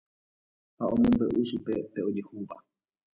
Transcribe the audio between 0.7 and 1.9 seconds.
Ha omombe'u chupe